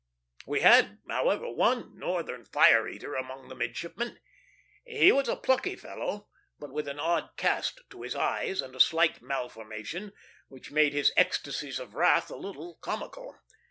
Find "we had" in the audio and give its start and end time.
0.47-0.97